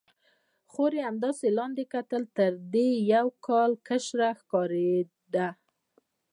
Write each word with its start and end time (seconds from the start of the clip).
خور 0.71 0.91
یې 0.97 1.03
همداسې 1.09 1.47
لاندې 1.57 1.83
کتل، 1.93 2.23
تر 2.37 2.51
دې 2.73 2.89
یو 3.13 3.27
کال 3.47 3.71
کشره 3.87 4.29
ښکارېده. 4.39 5.47